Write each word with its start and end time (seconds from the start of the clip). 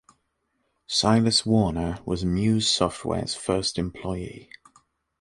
Silas 0.87 1.45
Warner 1.45 1.99
was 2.07 2.25
Muse 2.25 2.67
Software's 2.67 3.35
first 3.35 3.77
employee. 3.77 4.49